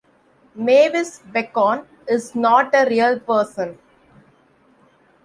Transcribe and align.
Mavis 0.55 1.19
Beacon 1.31 1.85
is 2.07 2.33
not 2.33 2.73
a 2.73 2.89
real 2.89 3.19
person. 3.19 3.77